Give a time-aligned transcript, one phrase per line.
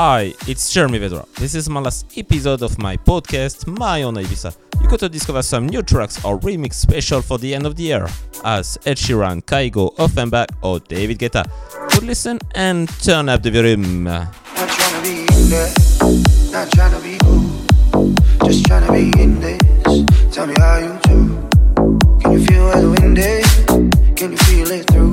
[0.00, 1.26] Hi, it's Jeremy Vedra.
[1.34, 4.56] This is my last episode of my podcast, My Own Ibiza.
[4.80, 7.82] You got to discover some new tracks or remix special for the end of the
[7.82, 8.06] year,
[8.44, 11.50] as Ed Sheeran, Kygo, Ofenbach, or David Guetta.
[11.90, 14.04] Good listen and turn up the volume.
[14.04, 15.72] Not trying to be in there,
[16.52, 18.14] not trying to be cool,
[18.46, 19.58] just trying to be in this.
[20.32, 21.48] Tell me how you do.
[22.20, 24.16] Can you feel the wind?
[24.16, 25.10] Can you feel it through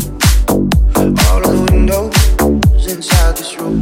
[1.25, 3.81] all of the windows inside this room?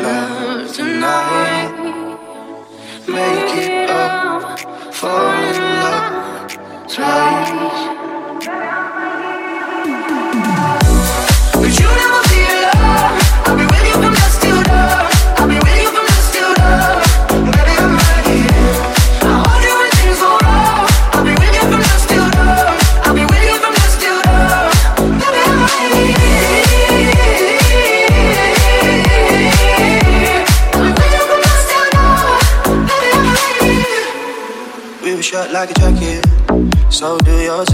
[35.51, 36.25] like a jacket,
[36.89, 37.69] so do yours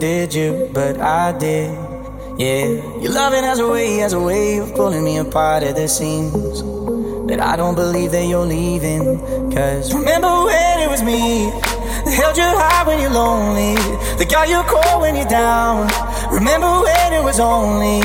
[0.00, 0.70] did you?
[0.72, 1.70] But I did.
[2.38, 2.64] Yeah,
[3.00, 6.62] your loving has a way, has a way of pulling me apart at the seams.
[7.28, 9.20] But I don't believe that you're leaving.
[9.52, 13.74] Cause remember when it was me that held you high when you're lonely,
[14.16, 15.88] that got you cold when you're down.
[16.30, 18.00] Remember when it was only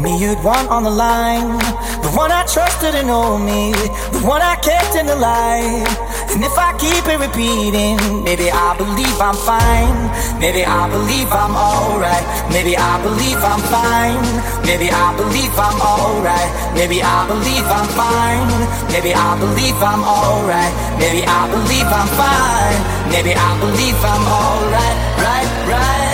[0.00, 1.58] me you'd want on the line,
[2.00, 3.72] the one I trusted and know me,
[4.16, 5.84] the one I kept in the light.
[6.32, 9.96] And if I keep it repeating, maybe I believe I'm fine.
[10.40, 12.24] Maybe I believe I'm alright.
[12.52, 14.24] Maybe I believe I'm fine.
[14.64, 16.50] Maybe I believe I'm alright.
[16.76, 18.48] Maybe I believe I'm fine.
[18.92, 20.72] Maybe I believe I'm alright.
[21.00, 22.80] Maybe I believe I'm fine.
[23.12, 24.96] Maybe I believe I'm alright.
[25.24, 26.05] Right, right,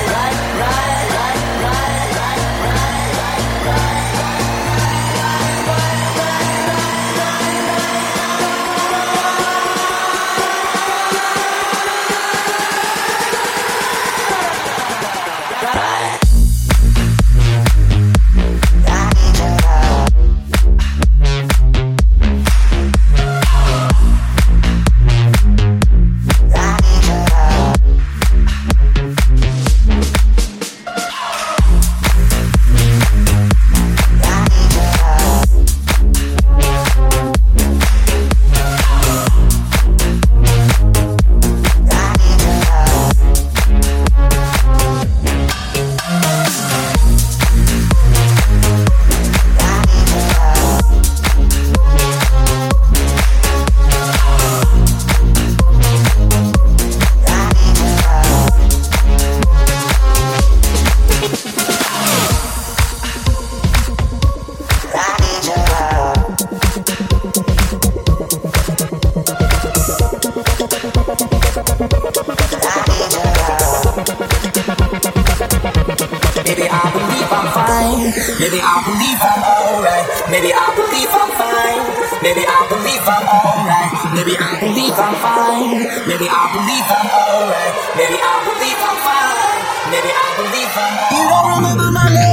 [78.42, 80.08] Maybe I believe I'm alright.
[80.26, 81.78] Maybe I believe I'm fine.
[82.26, 83.90] Maybe I believe I'm alright.
[84.18, 85.86] Maybe I believe I'm fine.
[86.10, 87.74] Maybe I believe I'm alright.
[87.94, 89.62] Maybe I believe I'm fine.
[89.94, 92.31] Maybe I believe I'm You don't remember my name.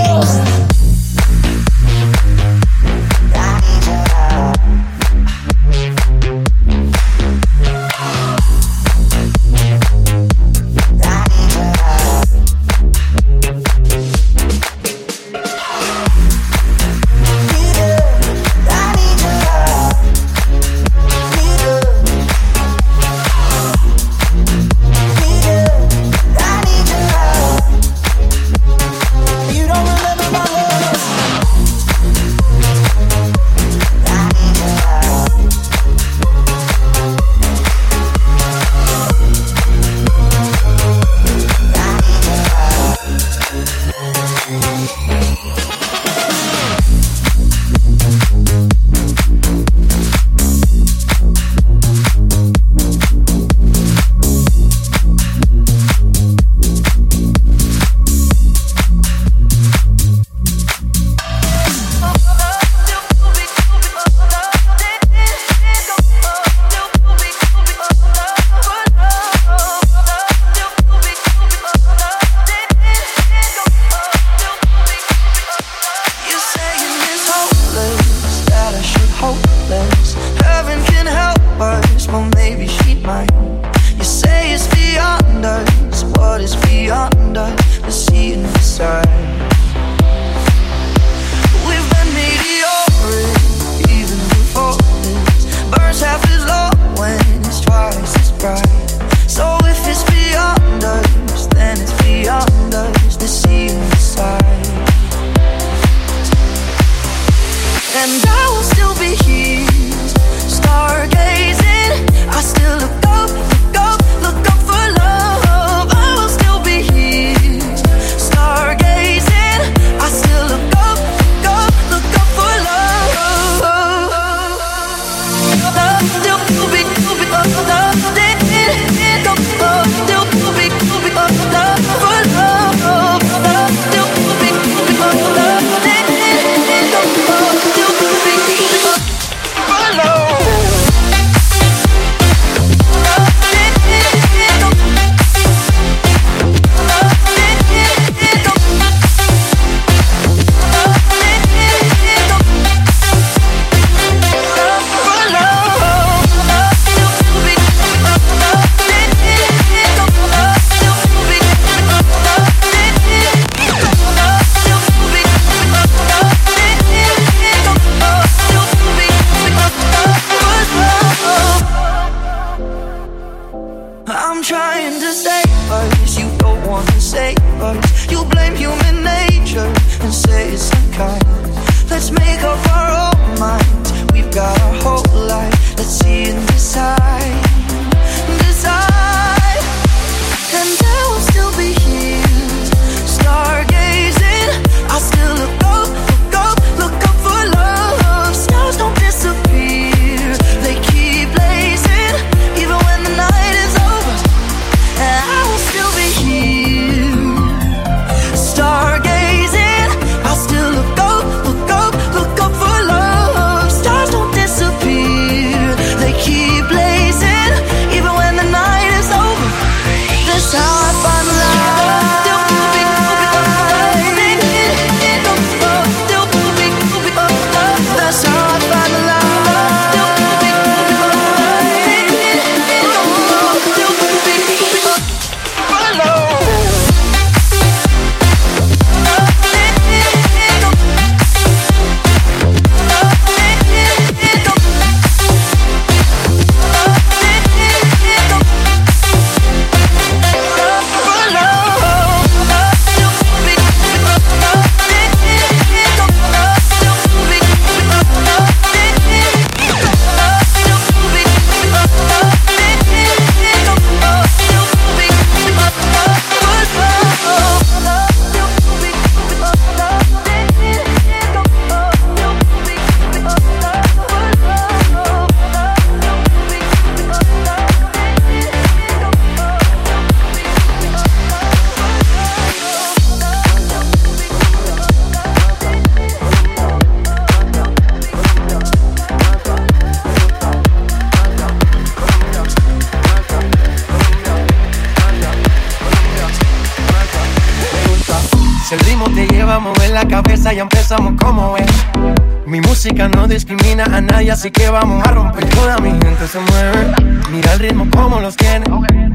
[304.30, 305.46] Así que vamos a romper.
[305.50, 306.94] Toda mi gente se mueve.
[307.32, 308.66] Mira el ritmo como los tiene.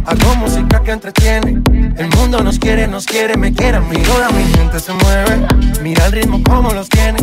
[0.07, 1.62] Hago música que entretiene.
[1.96, 3.96] El mundo nos quiere, nos quiere, me quiere a mí.
[3.98, 5.46] Toda mi gente se mueve.
[5.83, 7.18] Mira el ritmo como los tiene.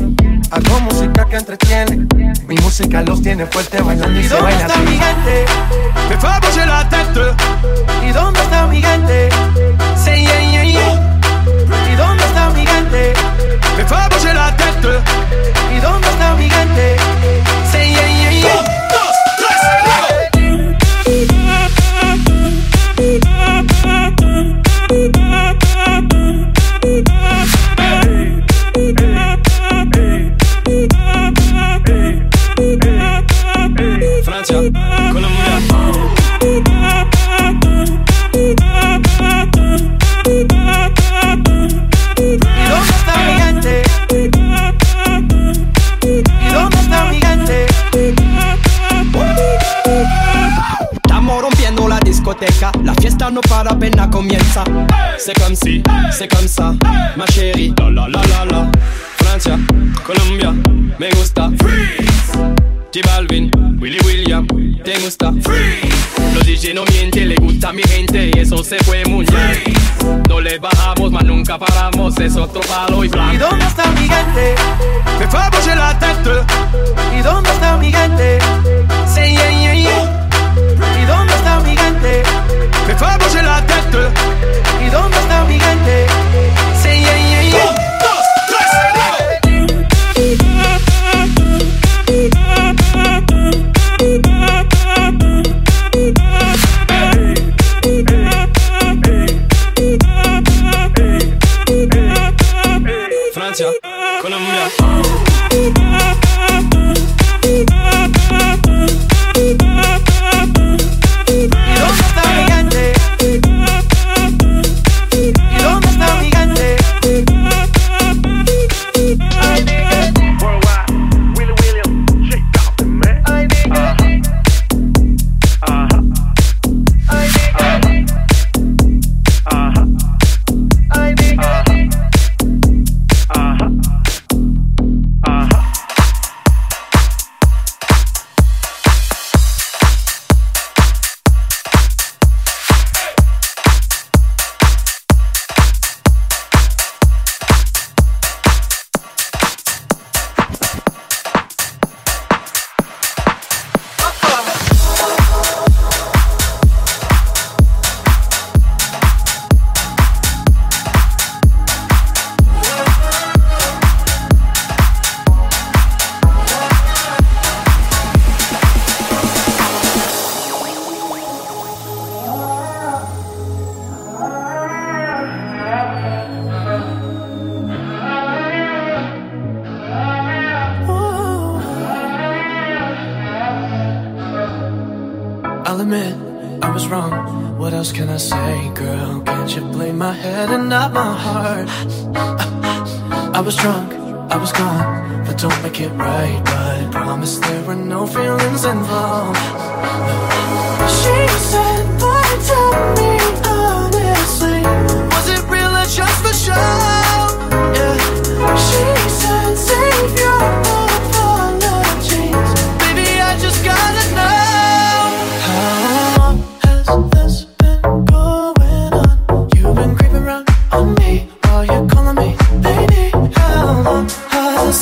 [0.52, 2.08] Hago música que entretiene.
[2.48, 4.84] Mi música los tiene fuerte bailando y, ¿Y se dónde baila está así.
[4.84, 5.46] mi gente?
[6.10, 7.22] Me bouger la tête.
[8.08, 9.30] ¿Y dónde está mi gente?
[9.96, 11.22] Say yeah, yeah, yeah.
[11.92, 13.14] ¿Y dónde está mi gente?
[13.78, 15.00] Me bouger la tête.
[15.76, 17.01] ¿Y dónde está mi gente?
[55.24, 56.74] C'est comme si, c'est comme ça,
[57.16, 57.72] ma chérie.
[57.78, 58.72] La la la la la.
[59.18, 59.56] Francia,
[60.04, 60.52] Colombia,
[61.00, 61.52] me gusta.
[61.60, 62.32] Freeze.
[62.92, 64.48] J Balvin, Willy William,
[64.84, 65.32] te gusta.
[65.44, 65.94] Freeze.
[66.34, 70.24] Los DJ no mienten, le gusta a mi gente y eso se fue muy bien.
[70.28, 73.46] No le bajamos, mas nunca paramos, es otro palo y ¿Y blanco.
[73.48, 74.56] dónde está mi gente?
[75.20, 76.32] Me bouger la tête.
[77.18, 77.61] ¿Y dónde está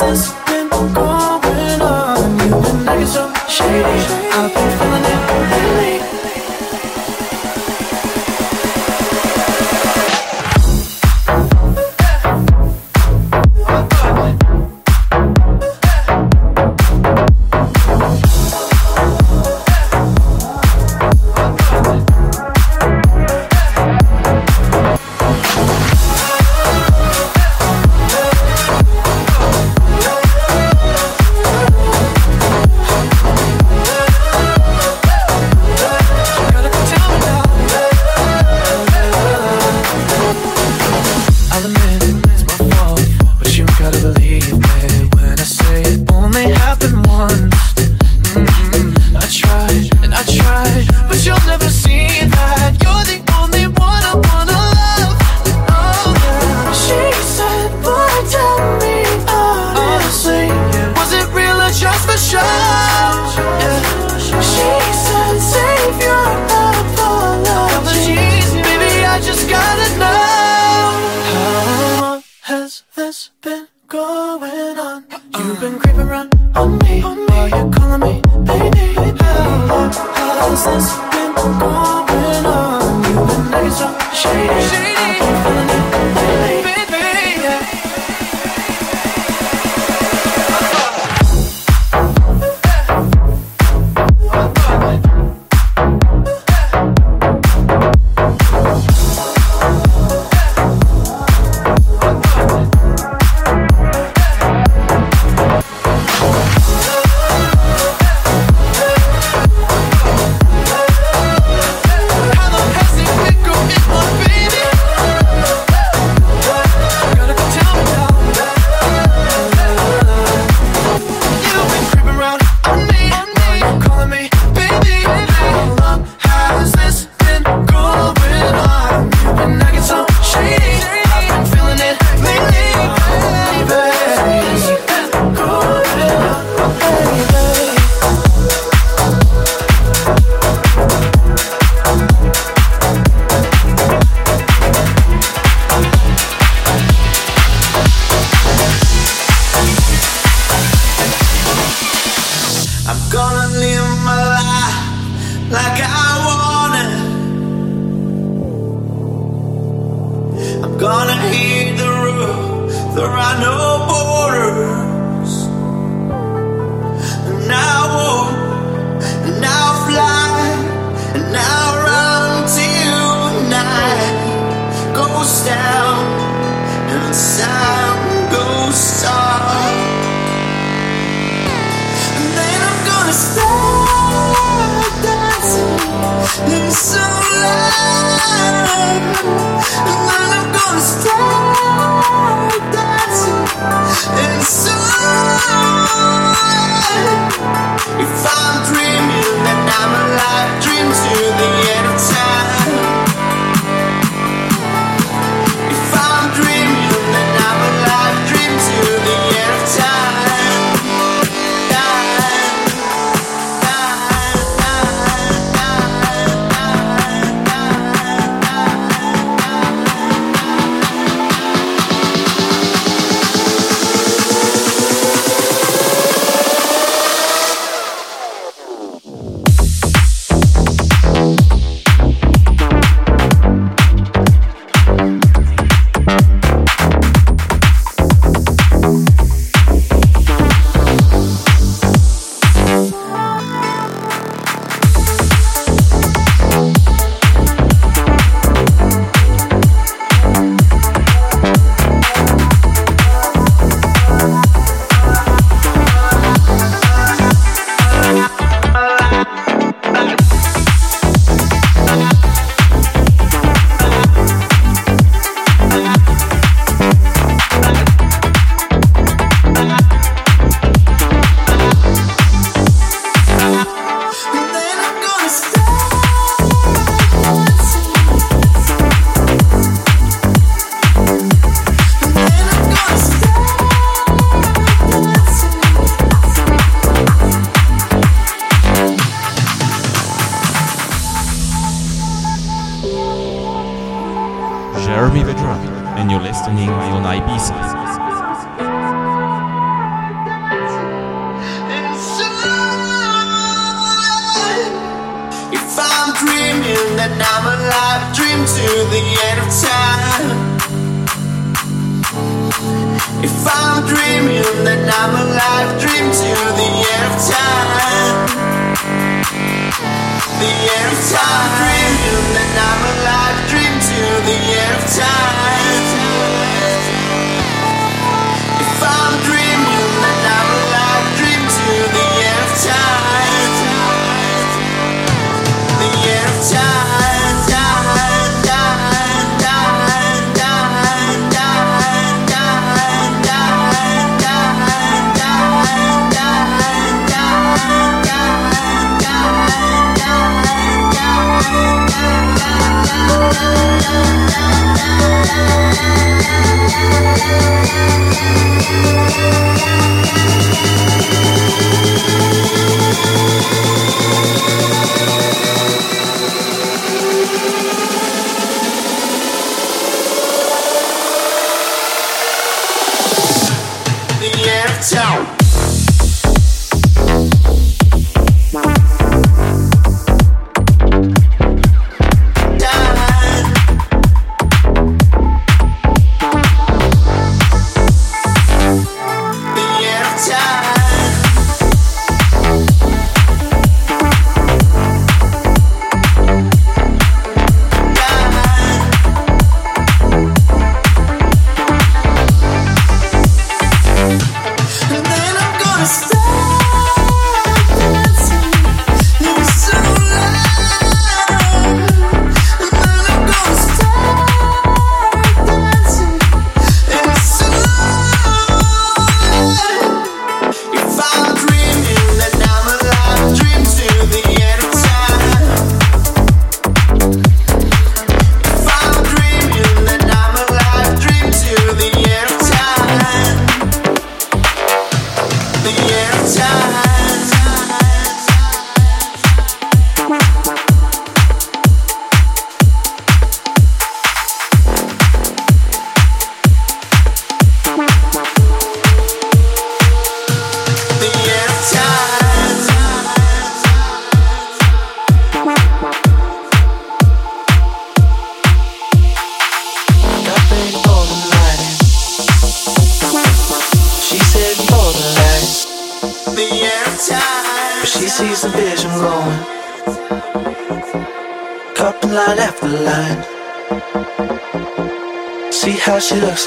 [0.00, 1.09] has this been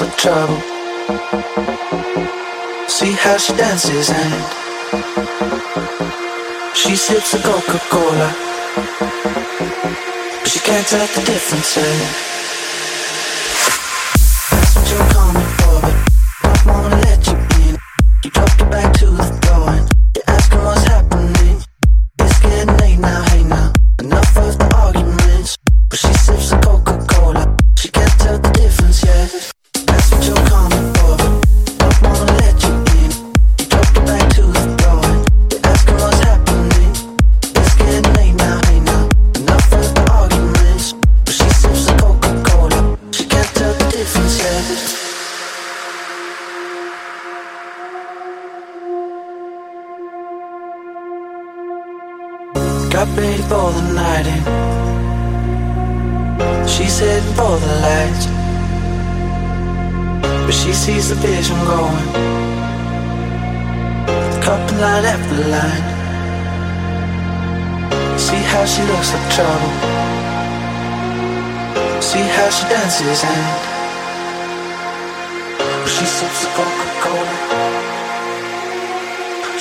[0.00, 0.60] like trouble.
[2.88, 4.44] See how she dances and
[6.74, 8.34] she sips a Coca Cola.
[10.40, 11.76] But she can't tell the difference.
[11.76, 12.43] Eh?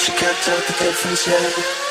[0.03, 1.82] She can't tell the difference yet.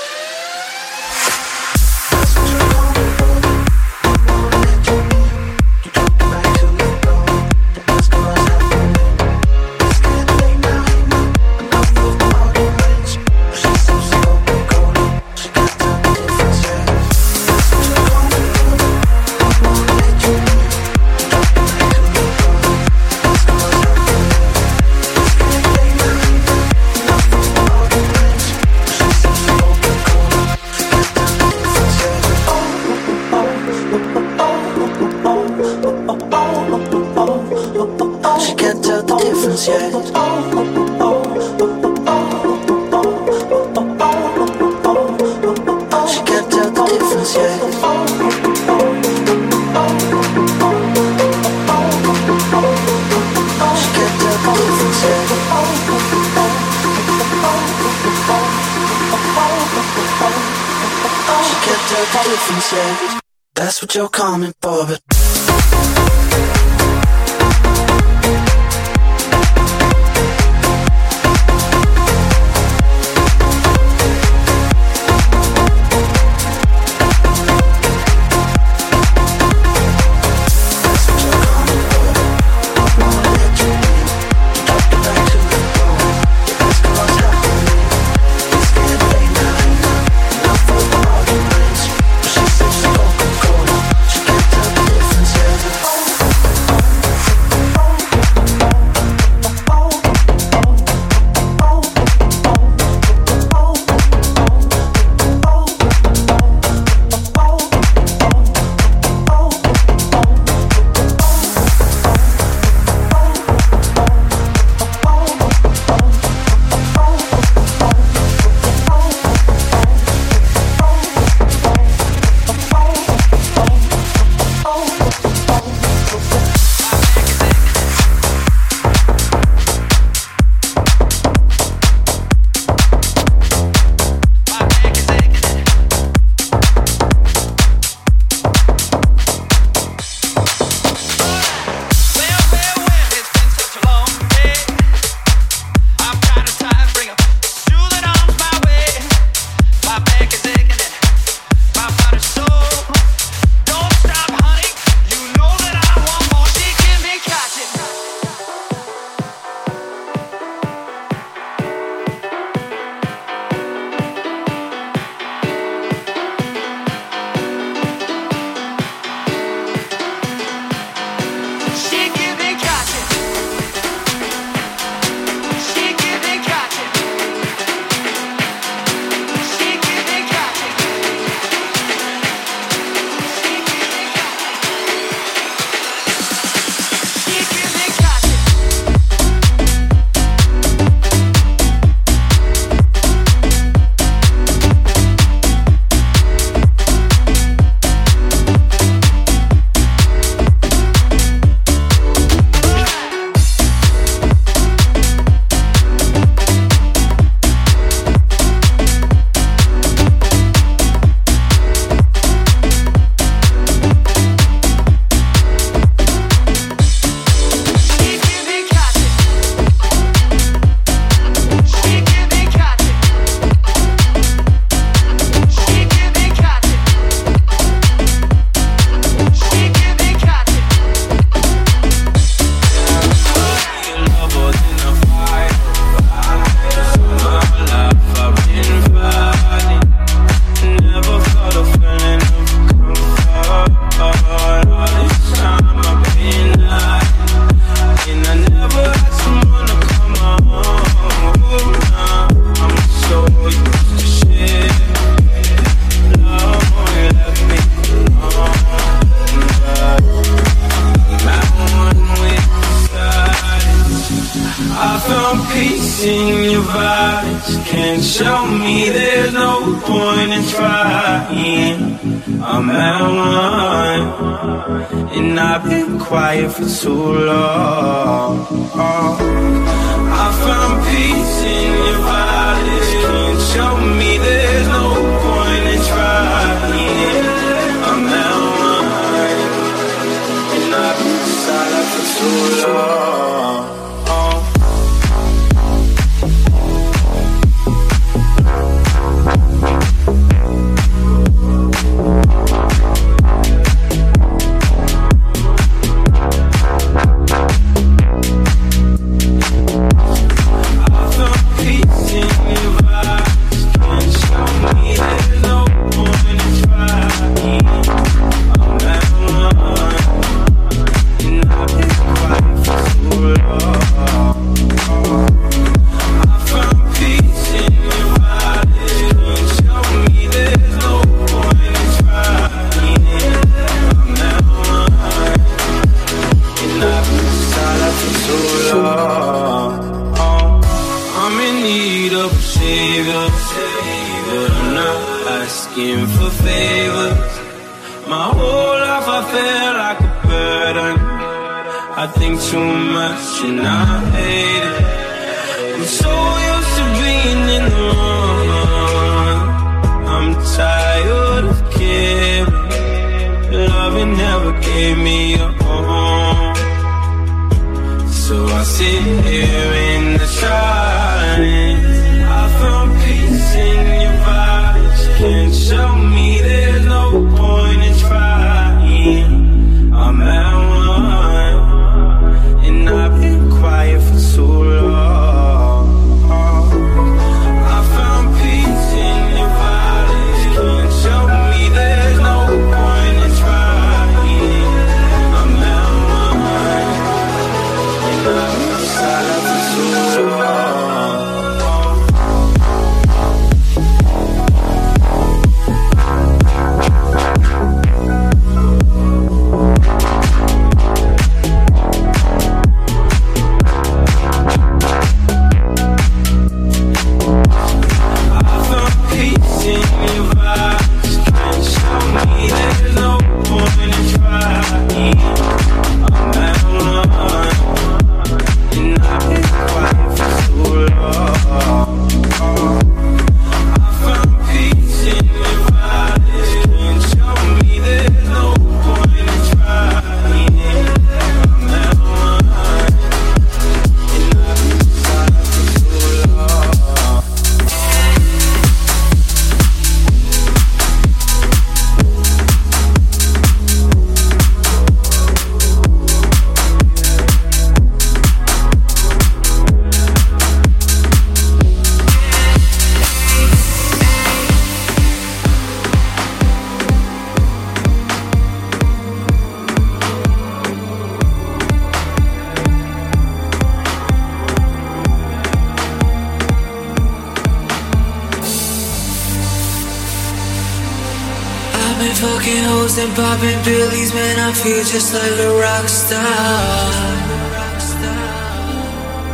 [483.14, 484.38] Popping pillies, man.
[484.38, 486.92] I feel just like a rock star.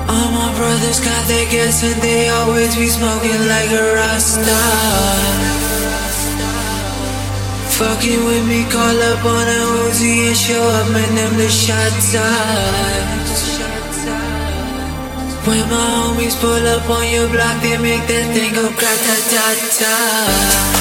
[0.09, 5.59] All my brothers got their gas and they always be smoking like a rock star.
[7.79, 11.15] Fucking with me, call up on a Uzi and show up, man.
[11.15, 13.59] Them the shots eyes.
[15.47, 20.78] When my homies pull up on your block, they make that thing go grata-ta-ta.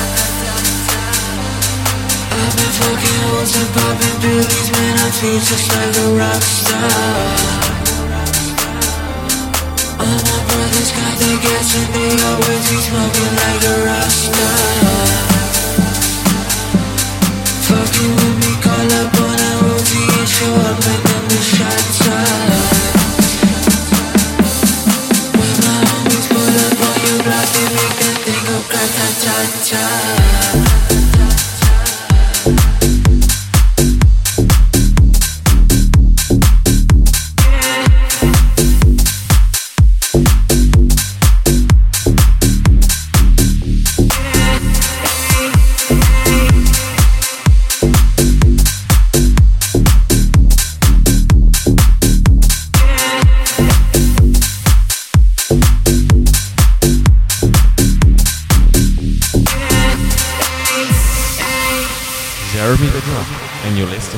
[2.68, 4.96] Fucking hoes and popping pillies, man.
[5.00, 6.84] I feel just like a rock star.
[9.98, 14.68] All my brothers got their gas and they always be smoking like a rock star.
[17.72, 19.42] Fucking with me, call up on a
[19.74, 22.52] Uzi and show up and then the shots up.
[25.34, 30.87] When my homies pull up on your block, they make that thing go grata-ta-ta.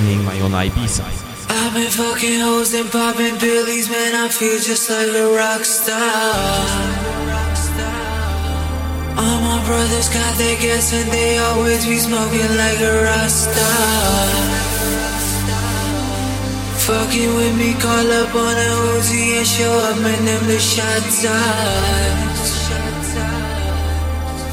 [0.10, 1.06] playing my own Ibiza.
[1.50, 4.16] I've been fucking hoes and popping billies, man.
[4.16, 6.34] I feel just like a rock star.
[9.22, 14.26] All my brothers got their gas and they always be smoking like a rock star.
[16.90, 21.22] Fucking with me, call up on a Uzi and show up, man, them the shots.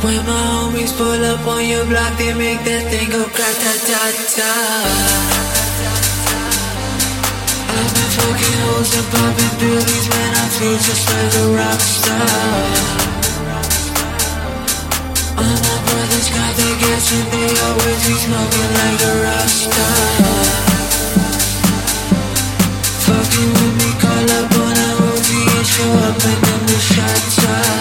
[0.05, 3.73] When my homies pull up on your block, they make that thing go ta ta
[3.89, 4.03] ta
[4.37, 5.36] ta
[8.17, 12.97] talking holes and popping billies when I feel just like a rock star.
[15.37, 20.01] All my brothers got the gas and they always be smoking like a rock star.
[23.05, 27.25] Fucking with me, call up on a roofie and show up and then we shut
[27.53, 27.77] are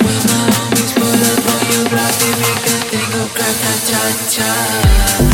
[0.00, 3.56] When my homies pull up on your block, they make that thing go crack,
[3.88, 5.33] cha-cha-cha